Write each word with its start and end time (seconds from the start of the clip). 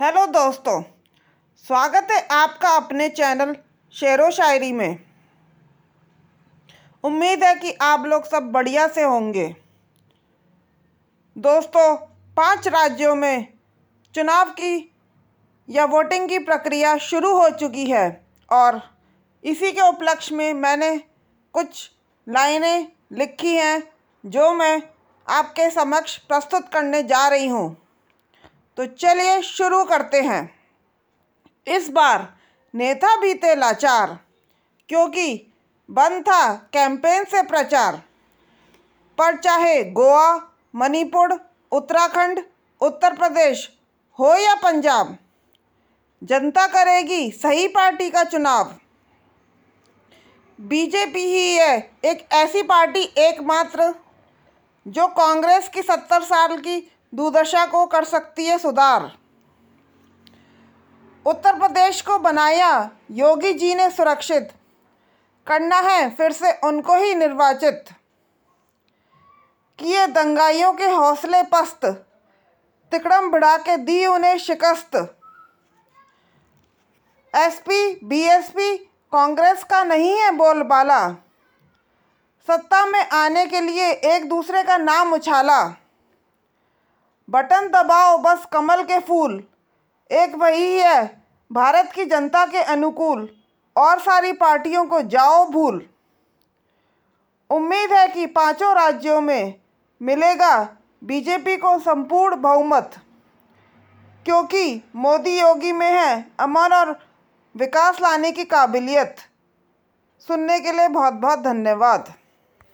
Hello 0.00 0.24
दोस्तों, 0.26 0.80
स्वागत 1.66 2.10
है 2.10 2.20
आपका 2.32 2.68
अपने 2.76 3.08
चैनल 3.08 3.54
शेर 3.94 4.20
व 4.22 4.28
शायरी 4.30 4.70
में। 4.72 4.98
उम्मीद 7.04 7.42
है 7.44 7.54
कि 7.54 7.72
आप 7.82 8.06
लोग 8.06 8.24
सब 8.24 8.50
बढ़िया 8.52 8.86
से 8.88 9.02
होंगे। 9.02 9.44
दोस्तों, 11.36 11.96
पाँच 12.36 12.68
राज्यों 12.68 13.14
में 13.14 13.46
चुनाव 14.14 14.50
की 14.50 14.72
या 15.68 15.84
वोटिंग 15.86 16.28
की 16.28 16.38
प्रक्रिया 16.38 16.96
शुरू 17.00 17.32
हो 17.32 17.48
चुकी 17.50 17.84
है 17.90 18.08
और 18.48 18.80
इसी 19.44 19.72
के 19.72 19.88
उपलक्ष्य 19.88 20.34
में 20.34 20.52
मैंने 20.54 20.96
कुछ 21.54 21.90
लाइनें 22.26 22.86
लिखी 23.12 23.54
हैं 23.56 23.82
जो 24.24 24.52
मैं 24.54 24.82
आपके 25.26 25.70
समक्ष 25.70 26.16
प्रस्तुत 26.18 26.72
करने 26.72 27.02
जा 27.02 27.26
रही 27.28 27.48
हूँ। 27.48 27.76
तो 28.78 28.86
चलिए 28.86 29.40
शुरू 29.42 29.84
करते 29.84 30.20
हैं। 30.20 30.42
इस 31.66 31.88
बार 31.90 32.28
नेता 32.74 33.16
भी 33.16 33.34
थे 33.34 33.54
लाचार, 33.54 34.18
क्योंकि 34.88 35.34
बंद 35.88 36.22
था 36.22 36.52
कैंपेन 36.72 37.24
से 37.24 37.42
प्रचार। 37.42 38.02
पर 39.18 39.36
चाहे 39.36 39.82
गोवा, 39.84 40.34
मणिपुर, 40.74 41.38
उत्तराखंड, 41.72 42.42
उत्तर 42.80 43.16
प्रदेश 43.16 43.68
हो 44.18 44.34
या 44.34 44.54
पंजाब, 44.54 45.16
जनता 46.22 46.66
करेगी 46.66 47.30
सही 47.32 47.66
पार्टी 47.68 48.08
का 48.10 48.24
चुनाव। 48.24 48.74
बीजेपी 50.58 51.24
ही 51.24 51.54
है 51.54 51.76
एक 52.04 52.26
ऐसी 52.32 52.62
पार्टी 52.62 53.02
एकमात्र, 53.18 53.92
जो 54.86 55.06
कांग्रेस 55.08 55.68
की 55.68 55.82
सत्तर 55.82 56.22
साल 56.22 56.56
की 56.58 56.78
दुर्दशा 57.14 57.66
को 57.66 57.86
कर 57.86 58.04
सकती 58.04 58.46
है 58.46 58.58
सुधार। 58.58 59.16
उत्तर 61.26 61.58
प्रदेश 61.58 62.02
को 62.02 62.18
बनाया, 62.18 62.90
योगी 63.10 63.52
जी 63.52 63.74
ने 63.74 63.90
सुरक्षित। 63.90 64.52
करना 65.46 65.76
है, 65.76 66.10
फिर 66.10 66.32
से 66.32 66.52
उनको 66.52 66.94
ही 66.94 67.14
निर्वाचित। 67.14 67.84
किए 69.78 70.06
दंगाइयों 70.06 70.72
के 70.72 70.86
हौसले 70.86 71.42
पस्त। 71.42 71.86
तिकड़म 72.90 73.30
बढ़ा 73.30 73.56
के 73.56 73.76
दी 73.76 74.06
उन्हें 74.06 74.38
शिकस्त। 74.38 75.16
एसपी, 77.34 78.00
बीएसपी, 78.04 78.76
कांग्रेस 79.12 79.64
का 79.64 79.84
नहीं 79.84 80.20
है 80.20 80.30
बोलबाला। 80.30 81.08
सत्ता 82.46 82.86
में 82.86 83.08
आने 83.08 83.46
के 83.46 83.60
लिए 83.60 83.90
एक 83.90 84.28
दूसरे 84.28 84.62
का 84.62 84.76
नाम 84.76 85.12
उछाला। 85.12 85.76
बटन 87.30 87.68
दबाओ, 87.68 88.18
बस 88.18 88.46
कमल 88.52 88.82
के 88.82 88.98
फूल। 89.00 89.44
एक 90.10 90.34
वही 90.34 90.78
है, 90.78 91.22
भारत 91.52 91.92
की 91.94 92.04
जनता 92.04 92.46
के 92.46 92.58
अनुकूल। 92.58 93.36
और 93.76 93.98
सारी 93.98 94.32
पार्टियों 94.32 94.86
को 94.86 95.02
जाओ 95.02 95.46
भूल। 95.46 95.86
उम्मीद 97.50 97.92
है 97.92 98.08
कि 98.08 98.26
पाँचों 98.26 98.74
राज्यों 98.74 99.20
में 99.20 99.54
मिलेगा 100.02 100.68
बीजेपी 101.04 101.56
को 101.56 101.78
संपूर्ण 101.78 102.40
बहुमत। 102.40 102.90
क्योंकि 104.24 104.90
मोदी 104.96 105.40
योगी 105.40 105.72
में 105.72 105.90
है, 105.90 106.30
अमन 106.40 106.72
और 106.72 107.06
विकास 107.56 108.00
लाने 108.00 108.32
की 108.32 108.44
काबिलियत। 108.44 109.16
सुनने 110.20 110.60
के 110.60 110.72
लिए 110.72 110.88
बहुत 110.88 111.12
बहुत 111.12 111.38
धन्यवाद। 111.38 112.14